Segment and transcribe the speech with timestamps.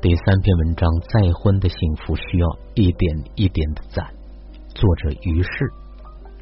[0.00, 4.06] 第三篇文章：再婚的幸福需要一点一点的攒。
[4.68, 5.50] 作者：于适。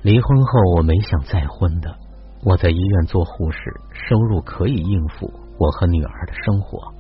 [0.03, 1.97] 离婚后，我没想再婚的。
[2.45, 3.59] 我在医院做护士，
[3.95, 6.93] 收入可以应付我和女儿的生活。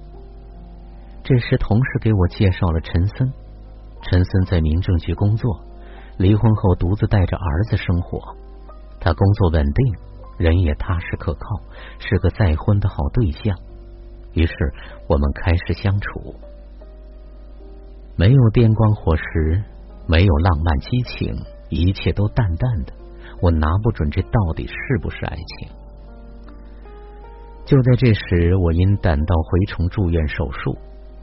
[1.22, 3.30] 这时，同事给我介绍了陈森。
[4.00, 5.60] 陈森在民政局工作，
[6.16, 8.34] 离婚后独自带着儿子生活。
[8.98, 9.94] 他工作稳定，
[10.38, 11.40] 人也踏实可靠，
[11.98, 13.54] 是个再婚的好对象。
[14.36, 14.54] 于是，
[15.08, 16.34] 我们开始相处。
[18.16, 19.62] 没有电光火石，
[20.06, 21.34] 没有浪漫激情，
[21.70, 22.92] 一切都淡淡的。
[23.40, 25.68] 我拿不准这到底是不是爱情。
[27.64, 30.76] 就在这时，我因胆道蛔虫住院手术。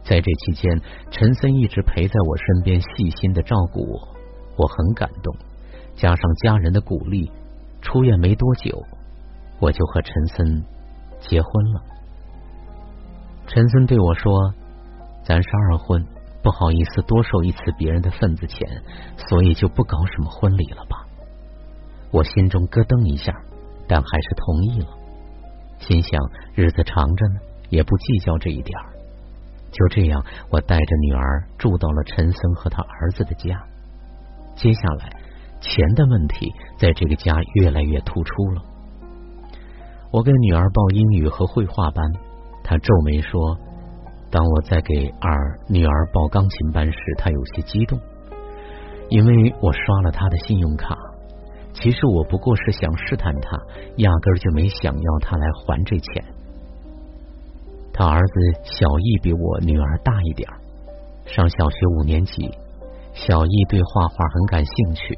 [0.03, 4.07] 在这期间，陈森一直陪在我身边，细心的照顾我，
[4.57, 5.35] 我很感动。
[5.95, 7.31] 加上家人的鼓励，
[7.81, 8.83] 出院没多久，
[9.59, 10.63] 我就和陈森
[11.19, 11.92] 结婚了。
[13.47, 14.53] 陈森对我说
[15.23, 16.05] ：“咱是二婚。”
[16.43, 18.67] 不好意思，多收一次别人的份子钱，
[19.29, 21.07] 所以就不搞什么婚礼了吧？
[22.11, 23.33] 我心中咯噔一下，
[23.87, 24.87] 但还是同意了。
[25.79, 26.19] 心想
[26.53, 28.91] 日子长着呢，也不计较这一点儿。
[29.71, 33.63] 就这样，我带着女儿住到了陈森和他儿子的家。
[34.57, 35.09] 接下来，
[35.61, 38.61] 钱的问题在这个家越来越突出了。
[40.11, 42.03] 我给女儿报英语和绘画班，
[42.73, 43.39] 他皱眉说。
[44.31, 47.99] 当我在给二女儿报钢琴班时，她有些激动，
[49.09, 50.97] 因为我刷了她的信用卡。
[51.71, 53.55] 其实我不过是想试探她，
[53.97, 56.25] 压根儿就没想要她来还这钱。
[57.93, 60.49] 他儿子小艺比我女儿大一点，
[61.27, 62.49] 上小学五年级。
[63.13, 65.15] 小艺对画画很感兴趣，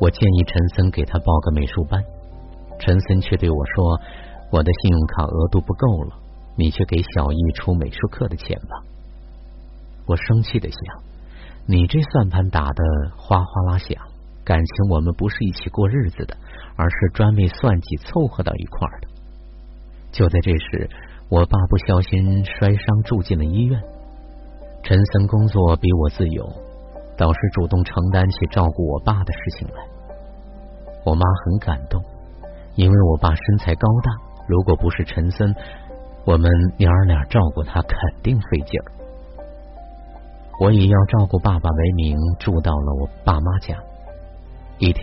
[0.00, 2.02] 我建议陈森给他报个美术班，
[2.80, 4.00] 陈森却对我说
[4.50, 6.18] ：“我的信用卡额度不够了。”
[6.56, 8.82] 你去给小易出美术课的钱吧。
[10.06, 10.78] 我生气的想，
[11.66, 12.84] 你这算盘打的
[13.16, 13.96] 哗哗啦响，
[14.44, 16.36] 感情我们不是一起过日子的，
[16.76, 19.08] 而是专为算计凑合到一块儿的。
[20.12, 20.90] 就在这时，
[21.28, 23.82] 我爸不小心摔伤住进了医院。
[24.82, 26.46] 陈森工作比我自由，
[27.16, 29.82] 倒是主动承担起照顾我爸的事情来。
[31.06, 32.02] 我妈很感动，
[32.76, 34.12] 因为我爸身材高大，
[34.46, 35.54] 如果不是陈森。
[36.26, 38.86] 我们娘儿俩照顾他肯定费劲儿。
[40.58, 43.76] 我以要照顾爸爸为名，住到了我爸妈家。
[44.78, 45.02] 一天，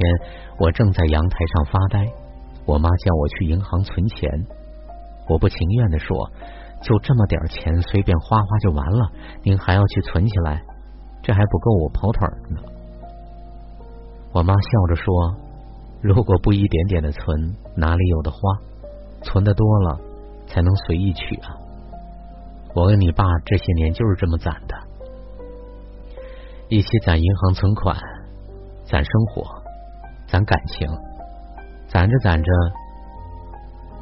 [0.57, 2.07] 我正在阳台上发呆，
[2.65, 4.29] 我妈叫我去银行存钱。
[5.27, 6.31] 我不情愿的说
[6.81, 9.11] ：“就这么点钱，随便花花就完了，
[9.43, 10.61] 您还要去存起来，
[11.21, 12.61] 这还不够我跑腿呢。”
[14.33, 15.35] 我妈笑着说
[16.01, 18.39] ：“如果不一点点的存，哪里有的花？
[19.21, 19.99] 存的多了。”
[20.51, 21.47] 才能随意取啊！
[22.75, 24.75] 我跟你爸这些年就是这么攒的，
[26.67, 27.95] 一起攒银行存款，
[28.83, 29.43] 攒生活，
[30.27, 30.87] 攒感情，
[31.87, 32.51] 攒着攒着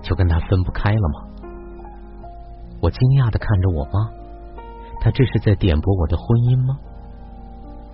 [0.02, 1.48] 就跟他分不开了吗？
[2.82, 4.10] 我惊讶的看着我妈，
[5.02, 6.80] 她这是在点拨我的婚姻吗？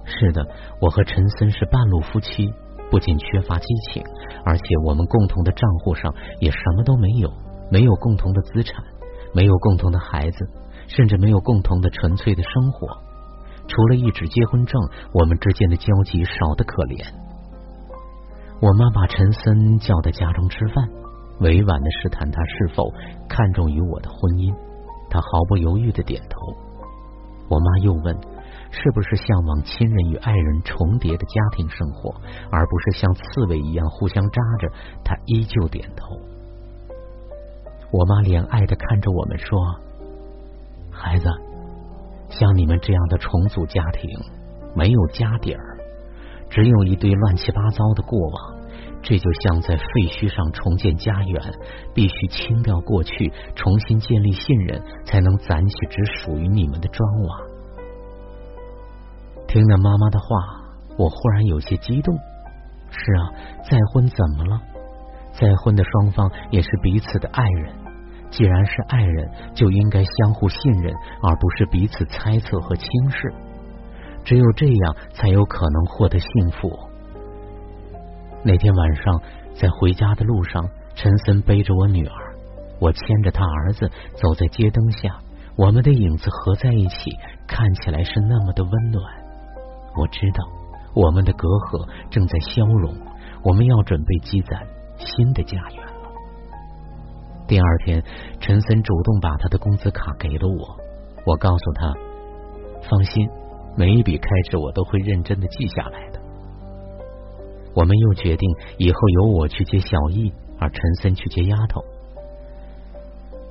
[0.05, 0.47] 是的，
[0.79, 2.53] 我和陈森是半路夫妻，
[2.89, 4.03] 不仅缺乏激情，
[4.45, 7.44] 而且我们共同的账户上也什么都没有。
[7.71, 8.83] 没有共同的资产，
[9.33, 10.37] 没有共同的孩子，
[10.87, 12.87] 甚至没有共同的纯粹的生活。
[13.67, 14.79] 除了一纸结婚证，
[15.11, 17.03] 我们之间的交集少得可怜。
[18.61, 20.87] 我妈把陈森叫到家中吃饭，
[21.39, 22.83] 委婉的试探他是否
[23.27, 24.55] 看重于我的婚姻。
[25.09, 26.37] 他毫不犹豫的点头。
[27.49, 28.15] 我妈又问，
[28.71, 32.13] 是不是向往亲人与爱人重叠的家庭生活，
[32.49, 34.69] 而不是像刺猬一样互相扎着？
[35.03, 36.17] 他依旧点头。
[37.95, 39.57] 我妈怜爱的看着我们说
[40.91, 41.29] ：“孩子，
[42.29, 44.09] 像你们这样的重组家庭，
[44.75, 45.77] 没有家底儿，
[46.49, 48.55] 只有一堆乱七八糟的过往，
[49.01, 51.41] 这就像在废墟上重建家园，
[51.93, 57.39] 必须清掉过去，重新建立信任，才能攒起只属于你们的砖瓦。”
[59.47, 60.27] 听了妈妈的话，
[60.97, 62.13] 我忽然有些激动。
[62.91, 63.31] 是啊，
[63.69, 64.61] 再婚怎么了？
[65.31, 67.73] 再婚的双方也是彼此的爱人，
[68.35, 70.93] 既然是爱人，就应该相互信任，
[71.23, 73.33] 而不是彼此猜测和轻视。
[74.25, 76.77] 只有这样，才有可能获得幸福。
[78.43, 79.21] 那天晚上，
[79.53, 82.35] 在回家的路上，陈森背着我女儿，
[82.81, 85.17] 我牵着他儿子走在街灯下，
[85.55, 87.11] 我们的影子合在一起，
[87.47, 89.01] 看起来是那么的温暖。
[89.97, 90.43] 我知道，
[90.93, 92.93] 我们的隔阂正在消融，
[93.43, 94.59] 我们要准备积攒。
[94.97, 95.84] 新的家园。
[97.47, 98.03] 第二天，
[98.39, 100.75] 陈森主动把他的工资卡给了我。
[101.25, 101.93] 我告诉他，
[102.89, 103.29] 放心，
[103.77, 106.19] 每一笔开支我都会认真的记下来的。
[107.75, 111.83] 我们又决定以后由我去接小易，而陈森去接丫头。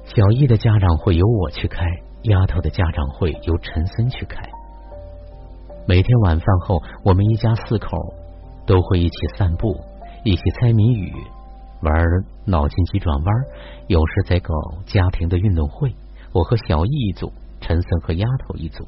[0.05, 1.85] 小易的家长会由我去开，
[2.23, 4.43] 丫头的家长会由陈森去开。
[5.87, 7.97] 每天晚饭后，我们一家四口
[8.67, 9.77] 都会一起散步，
[10.25, 11.13] 一起猜谜语，
[11.85, 13.35] 玩脑筋急转弯，
[13.87, 14.55] 有时在搞
[14.87, 15.95] 家庭的运动会。
[16.33, 18.85] 我和小易一组，陈森和丫头一组。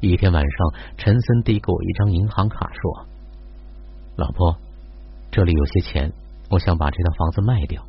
[0.00, 3.06] 一天晚上，陈森递给我一张银行卡，说
[4.16, 4.56] ：“老婆，
[5.30, 6.12] 这里有些钱，
[6.50, 7.82] 我想把这套房子卖掉，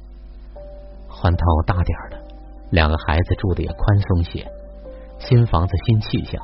[1.08, 2.22] 换套大点的，
[2.72, 4.48] 两个孩子住的也宽松些，
[5.20, 6.42] 新房子新气象。”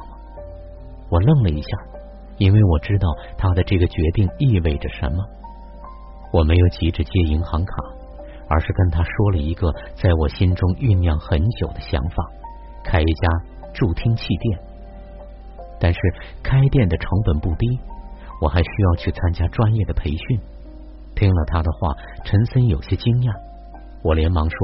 [1.11, 1.77] 我愣了一下，
[2.37, 3.07] 因为我知道
[3.37, 5.23] 他的这个决定意味着什么。
[6.33, 7.73] 我没有急着借银行卡。
[8.49, 12.29] 而是跟他说了一个在我心中酝酿很久的想法：
[12.83, 13.29] 开一家
[13.73, 14.59] 助听器店。
[15.79, 15.99] 但是
[16.43, 17.65] 开店的成本不低，
[18.41, 20.39] 我还需要去参加专业的培训。
[21.15, 21.95] 听了他的话，
[22.25, 23.33] 陈森有些惊讶。
[24.03, 24.57] 我连忙说：“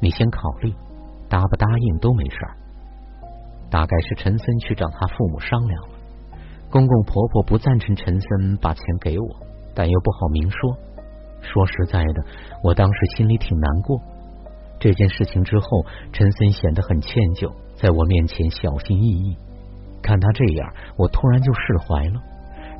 [0.00, 0.72] 你先考虑，
[1.28, 2.56] 答不答应都没事儿。”
[3.68, 5.88] 大概是陈森去找他父母商量了。
[6.70, 9.28] 公公婆婆不赞成陈森把钱给我，
[9.74, 10.76] 但又不好明说。
[11.40, 12.24] 说实在的，
[12.62, 14.00] 我当时心里挺难过。
[14.78, 19.36] 这件事情之后，陈森显得很歉疚，在我面前小心翼翼。
[20.02, 22.20] 看他这样，我突然就释怀了。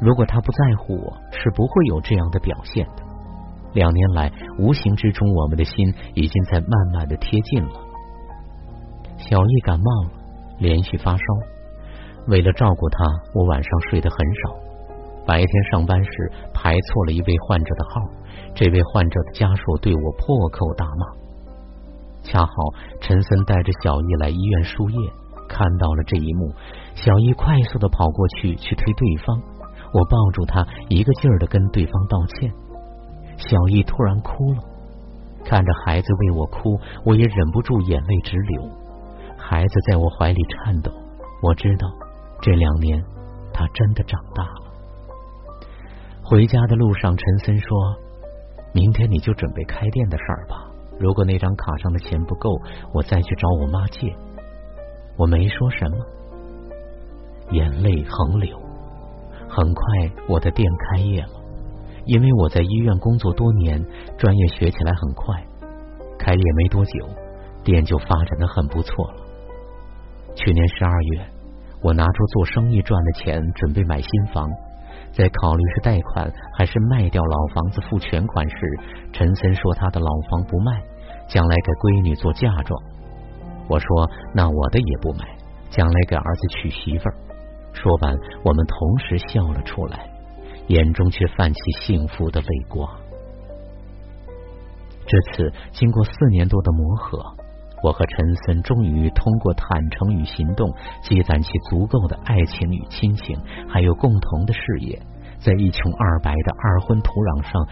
[0.00, 3.02] 如果他不在乎我，是不会有这样的表现的。
[3.72, 7.72] 两年来，无形之中，我们的心已经在慢慢的贴近了。
[9.16, 10.10] 小易感冒了，
[10.58, 11.22] 连续发烧。
[12.28, 13.04] 为了照顾他，
[13.34, 14.65] 我晚上睡得很少。
[15.26, 16.10] 白天上班时
[16.54, 18.00] 排错了一位患者的号，
[18.54, 21.06] 这位患者的家属对我破口大骂。
[22.22, 22.52] 恰好
[23.00, 24.96] 陈森带着小易来医院输液，
[25.48, 26.52] 看到了这一幕，
[26.94, 29.40] 小易快速的跑过去去推对方，
[29.92, 32.52] 我抱住他，一个劲儿的跟对方道歉。
[33.36, 34.60] 小易突然哭了，
[35.44, 38.68] 看着孩子为我哭，我也忍不住眼泪直流。
[39.36, 40.90] 孩子在我怀里颤抖，
[41.42, 41.86] 我知道
[42.40, 43.00] 这两年
[43.52, 44.65] 他真的长大了。
[46.28, 47.68] 回家的路上，陈森说
[48.74, 50.68] ：“明天你就准备开店的事儿吧。
[50.98, 52.50] 如果那张卡上的钱不够，
[52.92, 54.12] 我再去找我妈借。”
[55.16, 55.96] 我没说什么，
[57.52, 58.58] 眼泪横流。
[59.48, 59.84] 很快，
[60.28, 61.30] 我的店开业了。
[62.06, 63.80] 因为我在医院工作多年，
[64.18, 65.40] 专业学起来很快。
[66.18, 67.06] 开业没多久，
[67.62, 69.16] 店就发展的很不错了。
[70.34, 71.26] 去年十二月，
[71.82, 74.44] 我拿出做生意赚的钱，准备买新房。
[75.16, 78.56] 在考虑是贷款还是卖掉老房子付全款时，
[79.14, 80.82] 陈森说他的老房不卖，
[81.26, 82.78] 将来给闺女做嫁妆。
[83.66, 83.88] 我说
[84.34, 85.24] 那我的也不买，
[85.70, 87.16] 将来给儿子娶媳妇儿。
[87.72, 88.14] 说完，
[88.44, 90.06] 我们同时笑了出来，
[90.68, 92.86] 眼中却泛起幸福的泪光。
[95.06, 97.24] 这次经过四年多的磨合，
[97.86, 100.68] 我和陈森终于通过坦诚与行动，
[101.02, 103.38] 积攒起足够的爱情与亲情，
[103.68, 105.00] 还有共同的事业。
[105.38, 107.68] 在一穷二白的二婚土壤上，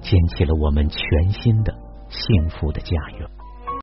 [0.00, 1.74] 建起了我们全新的
[2.08, 3.35] 幸福的家园。